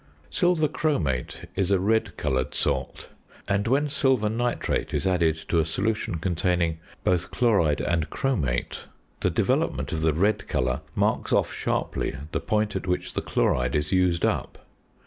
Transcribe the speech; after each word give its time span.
Silver 0.31 0.67
chromate 0.67 1.45
is 1.55 1.69
a 1.69 1.77
red 1.79 2.17
coloured 2.17 2.55
salt; 2.55 3.09
and, 3.47 3.67
when 3.67 3.87
silver 3.87 4.29
nitrate 4.29 4.95
is 4.95 5.05
added 5.05 5.35
to 5.49 5.59
a 5.59 5.63
solution 5.63 6.15
containing 6.17 6.79
both 7.03 7.29
chloride 7.29 7.81
and 7.81 8.09
chromate, 8.09 8.85
the 9.19 9.29
development 9.29 9.91
of 9.91 10.01
the 10.01 10.11
red 10.13 10.47
colour 10.47 10.81
marks 10.95 11.31
off 11.31 11.53
sharply 11.53 12.15
the 12.31 12.39
point 12.41 12.75
at 12.75 12.87
which 12.87 13.13
the 13.13 13.21
chloride 13.21 13.75
is 13.75 13.91
used 13.91 14.25
up. 14.25 14.65